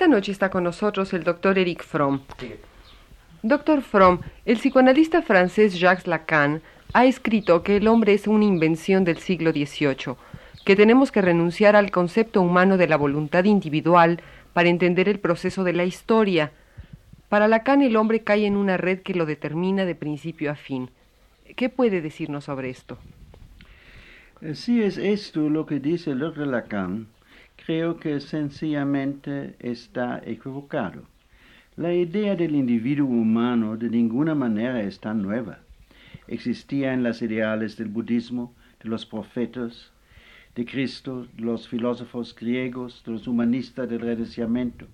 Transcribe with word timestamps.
Esta 0.00 0.08
noche 0.08 0.32
está 0.32 0.48
con 0.48 0.64
nosotros 0.64 1.12
el 1.12 1.24
doctor 1.24 1.58
Eric 1.58 1.84
Fromm. 1.84 2.20
Doctor 3.42 3.82
Fromm, 3.82 4.20
el 4.46 4.56
psicoanalista 4.56 5.20
francés 5.20 5.78
Jacques 5.78 6.06
Lacan 6.06 6.62
ha 6.94 7.04
escrito 7.04 7.62
que 7.62 7.76
el 7.76 7.86
hombre 7.86 8.14
es 8.14 8.26
una 8.26 8.46
invención 8.46 9.04
del 9.04 9.18
siglo 9.18 9.52
XVIII, 9.52 10.16
que 10.64 10.74
tenemos 10.74 11.12
que 11.12 11.20
renunciar 11.20 11.76
al 11.76 11.90
concepto 11.90 12.40
humano 12.40 12.78
de 12.78 12.88
la 12.88 12.96
voluntad 12.96 13.44
individual 13.44 14.22
para 14.54 14.70
entender 14.70 15.06
el 15.06 15.18
proceso 15.18 15.64
de 15.64 15.74
la 15.74 15.84
historia. 15.84 16.50
Para 17.28 17.46
Lacan 17.46 17.82
el 17.82 17.96
hombre 17.96 18.20
cae 18.20 18.46
en 18.46 18.56
una 18.56 18.78
red 18.78 19.00
que 19.00 19.12
lo 19.12 19.26
determina 19.26 19.84
de 19.84 19.96
principio 19.96 20.50
a 20.50 20.54
fin. 20.54 20.88
¿Qué 21.56 21.68
puede 21.68 22.00
decirnos 22.00 22.44
sobre 22.44 22.70
esto? 22.70 22.96
Si 24.54 24.82
es 24.82 24.96
esto 24.96 25.50
lo 25.50 25.66
que 25.66 25.78
dice 25.78 26.12
el 26.12 26.20
doctor 26.20 26.46
Lacan, 26.46 27.08
creo 27.70 27.98
que 27.98 28.18
sencillamente 28.18 29.54
está 29.60 30.20
equivocado. 30.26 31.04
La 31.76 31.94
idea 31.94 32.34
del 32.34 32.56
individuo 32.56 33.06
humano 33.06 33.76
de 33.76 33.88
ninguna 33.88 34.34
manera 34.34 34.82
es 34.82 34.98
tan 34.98 35.22
nueva. 35.22 35.60
Existía 36.26 36.92
en 36.92 37.04
las 37.04 37.22
ideales 37.22 37.76
del 37.76 37.86
budismo, 37.86 38.52
de 38.82 38.88
los 38.88 39.06
profetas, 39.06 39.92
de 40.56 40.64
Cristo, 40.64 41.28
de 41.36 41.44
los 41.44 41.68
filósofos 41.68 42.34
griegos, 42.34 43.04
de 43.06 43.12
los 43.12 43.28
humanistas 43.28 43.88
del 43.88 44.00
Renacimiento. 44.00 44.86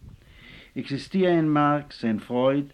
Existía 0.75 1.39
en 1.39 1.49
Marx, 1.49 2.05
en 2.05 2.21
Freud, 2.21 2.67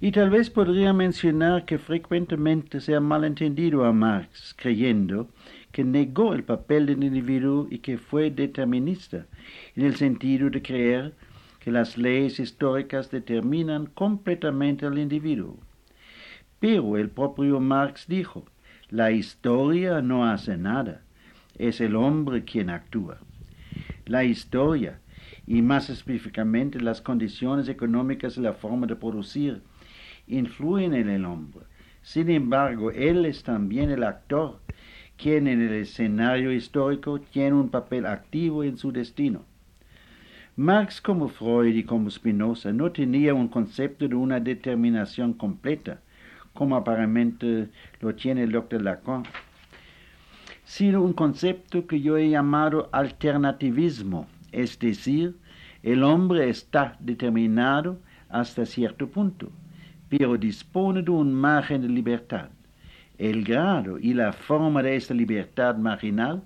y 0.00 0.10
tal 0.10 0.30
vez 0.30 0.50
podría 0.50 0.92
mencionar 0.92 1.66
que 1.66 1.78
frecuentemente 1.78 2.80
se 2.80 2.96
ha 2.96 3.00
malentendido 3.00 3.84
a 3.84 3.92
Marx, 3.92 4.56
creyendo 4.56 5.28
que 5.72 5.84
negó 5.84 6.34
el 6.34 6.42
papel 6.42 6.86
del 6.86 7.04
individuo 7.04 7.66
y 7.70 7.78
que 7.78 7.98
fue 7.98 8.30
determinista, 8.30 9.26
en 9.76 9.84
el 9.84 9.96
sentido 9.96 10.50
de 10.50 10.62
creer 10.62 11.14
que 11.60 11.70
las 11.70 11.96
leyes 11.96 12.40
históricas 12.40 13.10
determinan 13.10 13.86
completamente 13.86 14.86
al 14.86 14.98
individuo. 14.98 15.58
Pero 16.58 16.96
el 16.96 17.10
propio 17.10 17.60
Marx 17.60 18.06
dijo, 18.08 18.44
la 18.88 19.12
historia 19.12 20.02
no 20.02 20.26
hace 20.26 20.56
nada, 20.56 21.02
es 21.56 21.80
el 21.80 21.94
hombre 21.94 22.44
quien 22.44 22.70
actúa. 22.70 23.18
La 24.06 24.24
historia, 24.24 24.98
y 25.46 25.62
más 25.62 25.90
específicamente 25.90 26.80
las 26.80 27.00
condiciones 27.00 27.68
económicas 27.68 28.36
y 28.36 28.40
la 28.40 28.54
forma 28.54 28.86
de 28.86 28.96
producir, 28.96 29.62
influyen 30.26 30.94
en 30.94 31.08
el 31.08 31.24
hombre. 31.24 31.64
Sin 32.02 32.30
embargo, 32.30 32.90
él 32.90 33.26
es 33.26 33.42
también 33.42 33.90
el 33.90 34.02
actor, 34.02 34.60
quien 35.20 35.46
en 35.46 35.60
el 35.60 35.74
escenario 35.74 36.50
histórico 36.50 37.20
tiene 37.20 37.52
un 37.52 37.68
papel 37.68 38.06
activo 38.06 38.64
en 38.64 38.78
su 38.78 38.90
destino. 38.90 39.44
Marx 40.56 41.00
como 41.00 41.28
Freud 41.28 41.74
y 41.74 41.84
como 41.84 42.10
Spinoza 42.10 42.72
no 42.72 42.90
tenía 42.90 43.34
un 43.34 43.48
concepto 43.48 44.08
de 44.08 44.14
una 44.14 44.40
determinación 44.40 45.34
completa, 45.34 46.00
como 46.54 46.74
aparentemente 46.74 47.68
lo 48.00 48.14
tiene 48.14 48.44
el 48.44 48.52
doctor 48.52 48.82
Lacan, 48.82 49.24
sino 50.64 51.02
un 51.02 51.12
concepto 51.12 51.86
que 51.86 52.00
yo 52.00 52.16
he 52.16 52.30
llamado 52.30 52.88
alternativismo, 52.92 54.26
es 54.52 54.78
decir, 54.78 55.36
el 55.82 56.02
hombre 56.02 56.48
está 56.48 56.96
determinado 56.98 57.98
hasta 58.28 58.64
cierto 58.64 59.08
punto, 59.08 59.50
pero 60.08 60.36
dispone 60.38 61.02
de 61.02 61.10
un 61.10 61.34
margen 61.34 61.82
de 61.82 61.88
libertad. 61.88 62.48
El 63.20 63.44
grado 63.44 63.98
y 63.98 64.14
la 64.14 64.32
forma 64.32 64.82
de 64.82 64.96
esta 64.96 65.12
libertad 65.12 65.76
marginal 65.76 66.42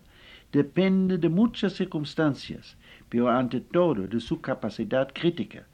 depende 0.50 1.18
de 1.18 1.28
muchas 1.28 1.74
circunstancias, 1.74 2.76
pero 3.08 3.30
ante 3.30 3.60
todo 3.60 4.08
de 4.08 4.18
su 4.18 4.40
capacidad 4.40 5.08
crítica, 5.14 5.68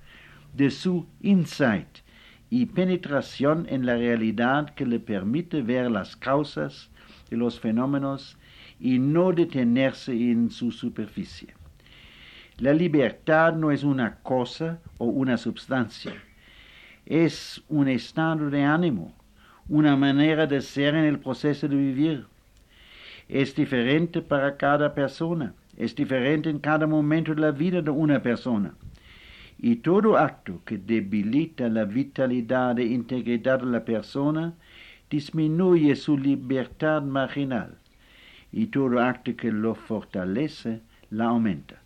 de 0.52 0.70
su 0.70 1.06
insight 1.22 2.00
y 2.50 2.66
penetración 2.66 3.64
en 3.70 3.86
la 3.86 3.96
realidad 3.96 4.74
que 4.74 4.84
le 4.84 5.00
permite 5.00 5.62
ver 5.62 5.90
las 5.90 6.16
causas 6.16 6.90
de 7.30 7.38
los 7.38 7.58
fenómenos 7.58 8.36
y 8.78 8.98
no 8.98 9.32
detenerse 9.32 10.12
en 10.12 10.50
su 10.50 10.70
superficie. 10.70 11.54
La 12.58 12.74
libertad 12.74 13.54
no 13.54 13.70
es 13.70 13.84
una 13.84 14.16
cosa 14.16 14.80
o 14.98 15.06
una 15.06 15.38
substancia, 15.38 16.12
es 17.06 17.62
un 17.70 17.88
estado 17.88 18.50
de 18.50 18.62
ánimo, 18.64 19.14
una 19.70 19.94
manera 19.94 20.48
de 20.48 20.60
ser 20.60 20.96
en 20.96 21.04
el 21.04 21.20
proceso 21.20 21.68
de 21.68 21.76
vivir. 21.76 22.26
Es 23.28 23.54
diferente 23.54 24.20
para 24.20 24.56
cada 24.56 24.92
persona, 24.92 25.54
es 25.76 25.94
diferente 25.94 26.50
en 26.50 26.58
cada 26.58 26.88
momento 26.88 27.32
de 27.32 27.40
la 27.40 27.52
vida 27.52 27.80
de 27.80 27.90
una 27.90 28.20
persona. 28.20 28.74
Y 29.60 29.76
todo 29.76 30.18
acto 30.18 30.60
que 30.64 30.76
debilita 30.76 31.68
la 31.68 31.84
vitalidad 31.84 32.80
e 32.80 32.84
integridad 32.84 33.60
de 33.60 33.66
la 33.66 33.84
persona 33.84 34.54
disminuye 35.08 35.94
su 35.94 36.18
libertad 36.18 37.02
marginal. 37.02 37.78
Y 38.50 38.66
todo 38.66 38.98
acto 38.98 39.36
que 39.36 39.52
lo 39.52 39.76
fortalece 39.76 40.80
la 41.10 41.26
aumenta. 41.26 41.76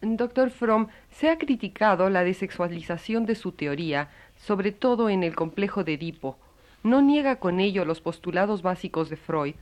Doctor 0.00 0.48
Fromm, 0.50 0.86
se 1.10 1.28
ha 1.28 1.36
criticado 1.36 2.08
la 2.08 2.24
desexualización 2.24 3.26
de 3.26 3.34
su 3.34 3.52
teoría, 3.52 4.08
sobre 4.36 4.72
todo 4.72 5.10
en 5.10 5.22
el 5.22 5.34
complejo 5.34 5.84
de 5.84 5.94
Edipo. 5.94 6.38
¿No 6.84 7.00
niega 7.00 7.36
con 7.36 7.60
ello 7.60 7.86
los 7.86 8.02
postulados 8.02 8.60
básicos 8.60 9.08
de 9.08 9.16
Freud? 9.16 9.54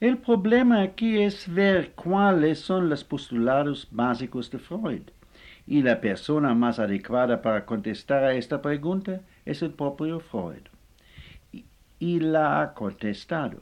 El 0.00 0.16
problema 0.16 0.80
aquí 0.80 1.20
es 1.20 1.52
ver 1.52 1.92
cuáles 1.92 2.60
son 2.60 2.88
los 2.88 3.04
postulados 3.04 3.86
básicos 3.90 4.50
de 4.50 4.58
Freud. 4.58 5.02
Y 5.66 5.82
la 5.82 6.00
persona 6.00 6.54
más 6.54 6.78
adecuada 6.78 7.42
para 7.42 7.66
contestar 7.66 8.24
a 8.24 8.32
esta 8.32 8.62
pregunta 8.62 9.20
es 9.44 9.60
el 9.60 9.70
propio 9.70 10.20
Freud. 10.20 10.62
Y, 11.52 11.66
y 11.98 12.20
la 12.20 12.62
ha 12.62 12.72
contestado. 12.72 13.60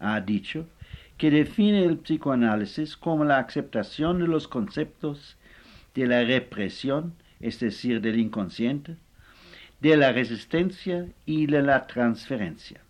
Ha 0.00 0.20
dicho 0.20 0.66
que 1.16 1.30
define 1.30 1.84
el 1.84 1.98
psicoanálisis 1.98 2.96
como 2.96 3.24
la 3.24 3.38
aceptación 3.38 4.18
de 4.18 4.26
los 4.26 4.48
conceptos 4.48 5.36
de 5.94 6.08
la 6.08 6.24
represión, 6.24 7.14
es 7.38 7.60
decir, 7.60 8.00
del 8.00 8.18
inconsciente, 8.18 8.96
de 9.82 9.96
la 9.96 10.12
resistencia 10.12 11.08
y 11.26 11.46
de 11.46 11.60
la 11.60 11.88
transferencia. 11.88 12.80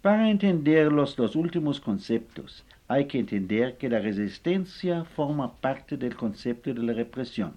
Para 0.00 0.30
entender 0.30 0.90
los 0.90 1.14
dos 1.14 1.36
últimos 1.36 1.78
conceptos, 1.78 2.64
hay 2.88 3.04
que 3.04 3.18
entender 3.18 3.76
que 3.76 3.90
la 3.90 3.98
resistencia 3.98 5.04
forma 5.04 5.52
parte 5.56 5.98
del 5.98 6.16
concepto 6.16 6.72
de 6.72 6.82
la 6.82 6.94
represión. 6.94 7.52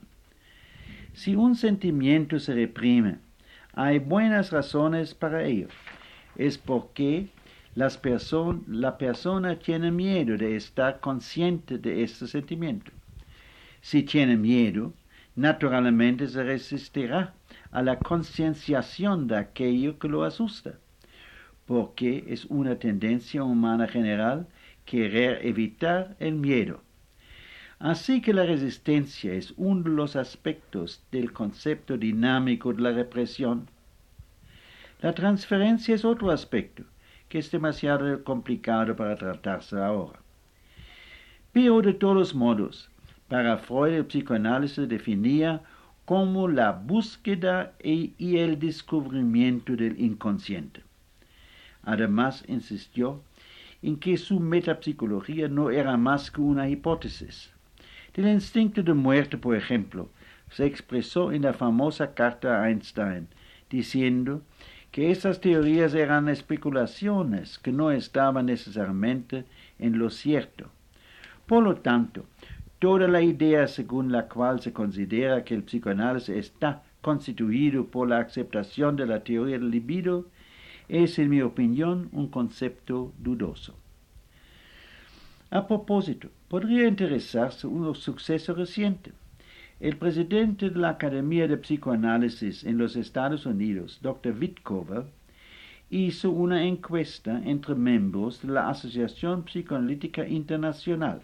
Si 1.14 1.38
un 1.38 1.56
sentimiento 1.56 2.38
se 2.38 2.54
reprime, 2.54 3.16
hay 3.72 4.00
buenas 4.00 4.52
razones 4.52 5.14
para 5.14 5.46
ello. 5.46 5.70
Es 6.36 6.58
porque 6.58 7.30
las 7.76 8.02
la 8.68 8.98
persona 8.98 9.58
tiene 9.58 9.92
miedo 9.92 10.36
de 10.36 10.58
estar 10.58 11.00
consciente 11.00 11.78
de 11.78 12.04
este 12.04 12.28
sentimiento. 12.28 12.92
Si 13.80 14.04
tiene 14.04 14.36
miedo, 14.36 14.92
naturalmente 15.38 16.28
se 16.28 16.44
resistirá 16.44 17.34
a 17.76 17.82
la 17.82 18.00
concienciación 18.00 19.28
de 19.28 19.36
aquello 19.36 20.00
que 20.00 20.08
lo 20.08 20.24
asusta, 20.24 20.76
porque 21.66 22.24
es 22.30 22.46
una 22.46 22.80
tendencia 22.80 23.44
humana 23.44 23.86
general 23.86 24.48
querer 24.86 25.46
evitar 25.46 26.16
el 26.22 26.36
miedo. 26.36 26.80
Así 27.78 28.22
que 28.22 28.34
la 28.34 28.46
resistencia 28.46 29.34
es 29.34 29.54
uno 29.58 29.84
de 29.84 29.90
los 29.90 30.16
aspectos 30.16 31.04
del 31.12 31.34
concepto 31.34 31.98
dinámico 31.98 32.72
de 32.72 32.82
la 32.82 32.92
represión. 32.94 33.68
La 35.02 35.12
transferencia 35.12 35.96
es 35.96 36.06
otro 36.06 36.32
aspecto, 36.32 36.84
que 37.28 37.40
es 37.40 37.52
demasiado 37.52 38.24
complicado 38.24 38.96
para 38.96 39.18
tratarse 39.18 39.76
ahora. 39.76 40.22
Pero 41.52 41.82
de 41.82 41.94
todos 41.94 42.34
modos, 42.34 42.90
para 43.28 43.58
Freud 43.58 43.96
el 43.96 44.06
psicoanálisis 44.06 44.88
definía 44.88 45.62
como 46.06 46.48
la 46.48 46.72
búsqueda 46.72 47.74
y 47.80 48.38
el 48.38 48.60
descubrimiento 48.60 49.76
del 49.76 50.00
inconsciente. 50.00 50.84
Además, 51.84 52.44
insistió 52.48 53.22
en 53.82 53.98
que 53.98 54.18
su 54.18 54.40
metapsicología 54.40 55.48
no 55.48 55.70
era 55.70 55.98
más 55.98 56.32
que 56.32 56.42
una 56.42 56.70
hipótesis. 56.70 57.52
El 58.14 58.28
instinto 58.28 58.82
de 58.82 58.94
muerte, 58.94 59.38
por 59.38 59.56
ejemplo, 59.56 60.10
se 60.50 60.66
expresó 60.66 61.32
en 61.32 61.42
la 61.42 61.54
famosa 61.54 62.14
carta 62.14 62.62
a 62.62 62.70
Einstein, 62.70 63.28
diciendo 63.70 64.42
que 64.92 65.12
esas 65.12 65.42
teorías 65.42 65.94
eran 65.94 66.30
especulaciones 66.30 67.60
que 67.60 67.72
no 67.72 67.92
estaban 67.92 68.46
necesariamente 68.46 69.44
en 69.80 70.00
lo 70.00 70.10
cierto. 70.10 70.70
Por 71.46 71.64
lo 71.64 71.76
tanto, 71.76 72.26
toda 72.86 73.08
la 73.08 73.24
idea 73.24 73.68
según 73.68 74.12
la 74.12 74.28
cual 74.28 74.62
se 74.62 74.72
considera 74.72 75.44
que 75.44 75.56
el 75.56 75.64
psicoanálisis 75.64 76.36
está 76.36 76.84
constituido 77.02 77.88
por 77.88 78.08
la 78.08 78.20
aceptación 78.20 78.96
de 78.96 79.08
la 79.08 79.24
teoría 79.24 79.58
del 79.58 79.72
libido 79.72 80.28
es, 80.88 81.18
en 81.18 81.32
mi 81.32 81.42
opinión, 81.42 82.10
un 82.12 82.28
concepto 82.28 83.12
dudoso. 83.18 83.74
A 85.50 85.66
propósito, 85.66 86.30
podría 86.48 86.88
interesarse 86.88 87.66
un 87.66 87.96
suceso 87.96 88.54
reciente. 88.54 89.14
El 89.80 89.98
presidente 89.98 90.70
de 90.70 90.80
la 90.80 90.90
Academia 90.90 91.48
de 91.48 91.58
Psicoanálisis 91.58 92.64
en 92.66 92.78
los 92.78 92.96
Estados 92.96 93.48
Unidos, 93.48 93.98
Dr. 94.04 94.36
Witkover, 94.40 95.06
hizo 95.90 96.30
una 96.30 96.64
encuesta 96.64 97.42
entre 97.46 97.74
miembros 97.74 98.44
de 98.44 98.50
la 98.50 98.70
Asociación 98.70 99.44
Psicoanalítica 99.46 100.28
Internacional. 100.28 101.24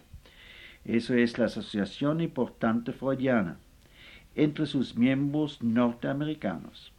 Eso 0.84 1.14
es 1.14 1.38
la 1.38 1.46
asociación 1.46 2.20
importante 2.20 2.92
freudiana, 2.92 3.56
entre 4.34 4.66
sus 4.66 4.96
miembros 4.96 5.62
norteamericanos. 5.62 6.92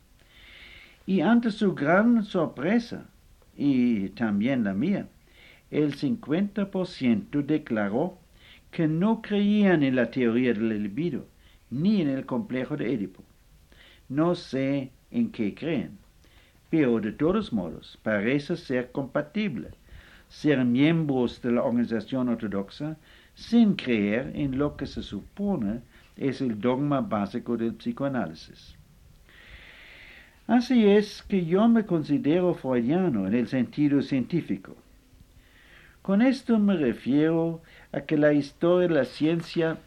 Y 1.06 1.21
ante 1.21 1.51
su 1.51 1.74
gran 1.75 2.24
sorpresa, 2.24 3.06
y 3.57 4.09
también 4.09 4.63
la 4.63 4.74
mía, 4.74 5.07
el 5.69 5.95
50% 5.95 7.45
declaró 7.45 8.18
que 8.71 8.88
no 8.88 9.21
creían 9.21 9.83
en 9.83 9.95
la 9.95 10.12
teoría 10.12 10.53
del 10.53 10.83
libido, 10.83 11.27
ni 11.69 12.01
en 12.01 12.09
el 12.09 12.25
complejo 12.25 12.77
de 12.77 12.94
Edipo. 12.94 13.24
No 14.07 14.35
sé 14.35 14.91
en 15.12 15.31
qué 15.31 15.53
creen, 15.53 15.97
pero 16.69 17.00
de 17.00 17.12
todos 17.12 17.51
modos 17.51 18.00
parece 18.01 18.56
ser 18.56 18.91
compatible 18.91 19.71
ser 20.33 20.65
miembros 20.65 21.41
de 21.44 21.51
la 21.51 21.63
organización 21.63 22.27
ortodoxa 22.27 22.97
sin 23.35 23.75
creer 23.75 24.31
en 24.33 24.57
lo 24.57 24.75
que 24.75 24.88
se 24.88 25.03
supone 25.03 25.81
es 26.18 26.41
el 26.41 26.59
dogma 26.59 27.01
básico 27.01 27.56
del 27.56 27.75
psicoanálisis. 27.75 28.75
Así 30.47 30.88
es 30.88 31.21
que 31.21 31.45
yo 31.45 31.68
me 31.68 31.85
considero 31.85 32.56
freudiano 32.56 33.27
en 33.27 33.35
el 33.35 33.47
sentido 33.47 34.01
científico. 34.01 34.75
Con 36.01 36.24
esto 36.24 36.57
me 36.57 36.77
refiero 36.77 37.62
a 37.91 38.01
que 38.01 38.18
la 38.18 38.33
historia 38.33 38.88
de 38.88 38.95
la 38.95 39.06
ciencia 39.06 39.77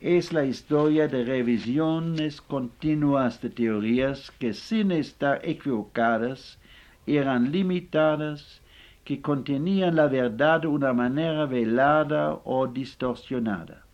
es 0.00 0.32
la 0.32 0.44
historia 0.44 1.06
de 1.06 1.24
revisiones 1.24 2.40
continuas 2.40 3.40
de 3.40 3.50
teorías 3.50 4.32
que 4.32 4.52
sin 4.52 4.90
estar 4.90 5.40
equivocadas 5.44 6.58
eran 7.06 7.52
limitadas, 7.52 8.60
que 9.04 9.20
contenían 9.20 9.96
la 9.96 10.06
verdad 10.06 10.62
de 10.62 10.66
una 10.66 10.92
manera 10.92 11.44
velada 11.44 12.40
o 12.44 12.66
distorsionada. 12.66 13.84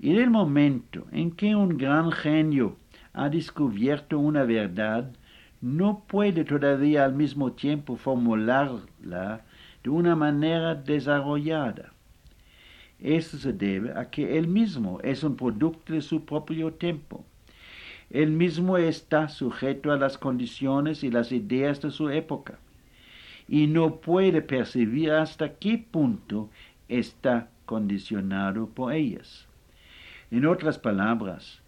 En 0.00 0.16
el 0.16 0.30
momento 0.30 1.06
en 1.12 1.30
que 1.30 1.54
un 1.54 1.76
gran 1.76 2.10
genio 2.10 2.76
ha 3.12 3.28
descubierto 3.28 4.18
una 4.18 4.44
verdad, 4.44 5.12
no 5.60 6.04
puede 6.06 6.44
todavía 6.44 7.04
al 7.04 7.12
mismo 7.12 7.52
tiempo 7.52 7.96
formularla 7.96 9.42
de 9.82 9.90
una 9.90 10.16
manera 10.16 10.74
desarrollada. 10.74 11.92
Esto 12.98 13.36
se 13.36 13.52
debe 13.52 13.92
a 13.92 14.08
que 14.10 14.38
él 14.38 14.46
mismo 14.48 15.00
es 15.02 15.22
un 15.22 15.36
producto 15.36 15.92
de 15.92 16.00
su 16.00 16.24
propio 16.24 16.72
tiempo. 16.72 17.24
Él 18.08 18.30
mismo 18.30 18.78
está 18.78 19.28
sujeto 19.28 19.92
a 19.92 19.98
las 19.98 20.16
condiciones 20.16 21.04
y 21.04 21.10
las 21.10 21.30
ideas 21.32 21.82
de 21.82 21.90
su 21.90 22.08
época 22.08 22.58
y 23.50 23.66
no 23.66 23.96
puede 23.96 24.40
percibir 24.40 25.10
hasta 25.10 25.56
qué 25.56 25.76
punto 25.76 26.48
está 26.88 27.50
condicionado 27.66 28.66
por 28.68 28.94
ellas. 28.94 29.46
En 30.30 30.46
otras 30.46 30.78
palabras, 30.78 31.60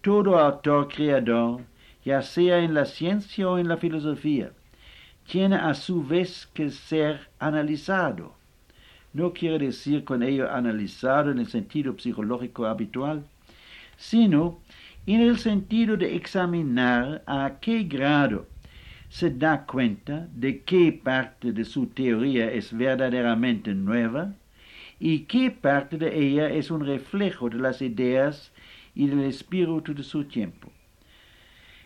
todo 0.00 0.38
autor 0.38 0.88
creador, 0.88 1.60
ya 2.02 2.22
sea 2.22 2.60
en 2.60 2.72
la 2.72 2.86
ciencia 2.86 3.48
o 3.50 3.58
en 3.58 3.68
la 3.68 3.76
filosofía, 3.76 4.52
tiene 5.26 5.56
a 5.56 5.74
su 5.74 6.02
vez 6.02 6.48
que 6.54 6.70
ser 6.70 7.28
analizado 7.38 8.34
no 9.14 9.32
quiere 9.32 9.66
decir 9.66 10.04
con 10.04 10.24
ello 10.24 10.50
analizado 10.50 11.30
en 11.30 11.38
el 11.38 11.46
sentido 11.46 11.96
psicológico 11.96 12.66
habitual, 12.66 13.24
sino 13.96 14.58
en 15.06 15.20
el 15.20 15.38
sentido 15.38 15.96
de 15.96 16.16
examinar 16.16 17.22
a 17.26 17.58
qué 17.60 17.84
grado 17.84 18.48
se 19.14 19.30
da 19.30 19.64
cuenta 19.64 20.26
de 20.34 20.62
qué 20.62 20.90
parte 20.90 21.52
de 21.52 21.64
su 21.64 21.86
teoría 21.86 22.50
es 22.50 22.76
verdaderamente 22.76 23.72
nueva 23.72 24.34
y 24.98 25.20
qué 25.26 25.52
parte 25.52 25.96
de 25.96 26.18
ella 26.18 26.48
es 26.48 26.68
un 26.72 26.84
reflejo 26.84 27.48
de 27.48 27.58
las 27.58 27.80
ideas 27.80 28.50
y 28.92 29.06
del 29.06 29.20
espíritu 29.20 29.94
de 29.94 30.02
su 30.02 30.24
tiempo. 30.24 30.72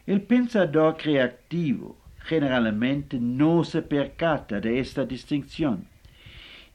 El 0.06 0.22
pensador 0.22 0.96
creativo 0.96 1.98
generalmente 2.20 3.18
no 3.20 3.62
se 3.62 3.82
percata 3.82 4.58
de 4.58 4.80
esta 4.80 5.04
distinción 5.04 5.84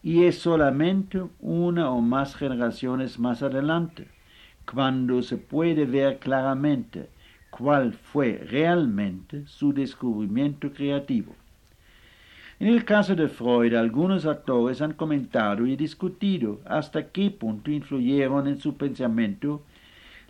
y 0.03 0.25
es 0.25 0.37
solamente 0.37 1.23
una 1.39 1.89
o 1.89 1.99
más 1.99 2.35
generaciones 2.35 3.17
más 3.17 3.41
adelante, 3.41 4.07
cuando 4.71 5.23
se 5.23 5.37
puede 5.37 5.85
ver 5.85 6.19
claramente 6.19 7.09
cuál 7.57 7.93
fue 7.93 8.43
realmente 8.49 9.45
su 9.45 9.73
descubrimiento 9.73 10.71
creativo. 10.71 11.35
En 12.59 12.67
el 12.67 12.83
caso 12.83 13.15
de 13.15 13.27
Freud, 13.27 13.73
algunos 13.75 14.25
autores 14.25 14.81
han 14.81 14.93
comentado 14.93 15.65
y 15.67 15.75
discutido 15.75 16.61
hasta 16.65 17.09
qué 17.09 17.29
punto 17.29 17.69
influyeron 17.69 18.47
en 18.47 18.59
su 18.59 18.75
pensamiento 18.75 19.61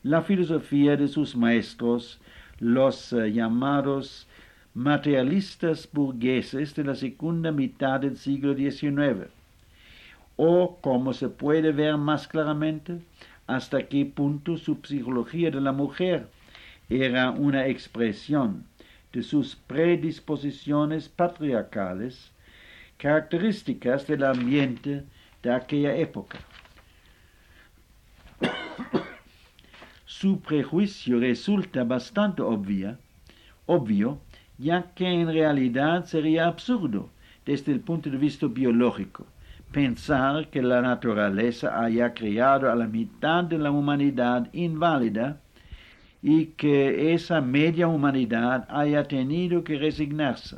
la 0.03 0.21
filosofía 0.21 0.97
de 0.97 1.07
sus 1.07 1.35
maestros, 1.35 2.19
los 2.59 3.13
eh, 3.13 3.31
llamados 3.31 4.27
materialistas 4.73 5.87
burgueses 5.91 6.75
de 6.75 6.83
la 6.83 6.95
segunda 6.95 7.51
mitad 7.51 8.01
del 8.01 8.17
siglo 8.17 8.53
XIX 8.53 9.29
o, 10.35 10.77
como 10.81 11.13
se 11.13 11.29
puede 11.29 11.71
ver 11.71 11.97
más 11.97 12.27
claramente, 12.27 12.99
hasta 13.47 13.83
qué 13.87 14.05
punto 14.05 14.57
su 14.57 14.77
psicología 14.83 15.51
de 15.51 15.61
la 15.61 15.71
mujer 15.71 16.27
era 17.01 17.31
una 17.31 17.67
expresión 17.67 18.65
de 19.11 19.23
sus 19.23 19.55
predisposiciones 19.55 21.09
patriarcales, 21.09 22.31
características 22.97 24.05
del 24.07 24.23
ambiente 24.23 25.03
de 25.41 25.51
aquella 25.51 25.95
época. 25.95 26.39
su 30.05 30.39
prejuicio 30.41 31.19
resulta 31.19 31.83
bastante 31.83 32.41
obvia, 32.41 32.99
obvio, 33.65 34.19
ya 34.57 34.91
que 34.93 35.07
en 35.07 35.27
realidad 35.27 36.05
sería 36.05 36.47
absurdo 36.47 37.09
desde 37.45 37.71
el 37.71 37.79
punto 37.79 38.09
de 38.09 38.17
vista 38.17 38.47
biológico 38.47 39.25
pensar 39.73 40.49
que 40.49 40.61
la 40.61 40.81
naturaleza 40.81 41.83
haya 41.83 42.13
creado 42.13 42.71
a 42.71 42.75
la 42.75 42.85
mitad 42.85 43.43
de 43.43 43.57
la 43.57 43.71
humanidad 43.71 44.47
inválida 44.53 45.41
y 46.23 46.47
que 46.47 47.13
esa 47.13 47.41
media 47.41 47.87
humanidad 47.87 48.65
haya 48.69 49.03
tenido 49.03 49.63
que 49.63 49.77
resignarse. 49.77 50.57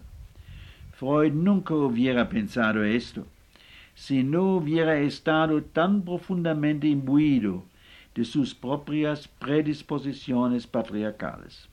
Freud 0.94 1.34
nunca 1.34 1.74
hubiera 1.74 2.30
pensado 2.30 2.84
esto 2.86 3.26
si 3.96 4.24
no 4.24 4.58
hubiera 4.58 5.00
estado 5.00 5.64
tan 5.64 6.04
profundamente 6.04 6.86
imbuido 6.88 7.64
de 8.14 8.26
sus 8.26 8.54
propias 8.54 9.28
predisposiciones 9.28 10.68
patriarcales. 10.68 11.68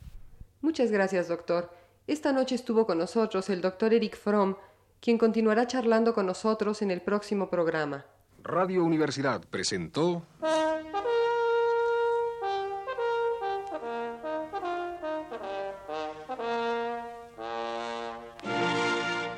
Muchas 0.61 0.91
gracias, 0.91 1.29
doctor. 1.29 1.71
Esta 2.07 2.33
noche 2.33 2.55
estuvo 2.55 2.87
con 2.87 2.99
nosotros 2.99 3.51
el 3.51 3.61
doctor 3.61 3.93
Eric 3.93 4.17
Fromm, 4.17 4.55
quien 5.01 5.19
continuará 5.19 5.67
charlando 5.67 6.15
con 6.15 6.27
nosotros 6.27 6.81
en 6.83 6.91
el 6.91 7.01
próximo 7.01 7.51
programa. 7.51 8.05
Radio 8.45 8.85
Universidad 8.85 9.43
presentó... 9.51 10.23